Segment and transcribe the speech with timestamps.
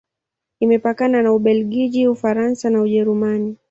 [0.59, 3.57] Imepakana na Ubelgiji, Ufaransa na Ujerumani.